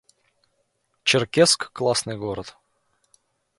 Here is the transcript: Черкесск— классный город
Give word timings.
Черкесск— 1.03 1.69
классный 1.75 2.17
город 2.17 2.57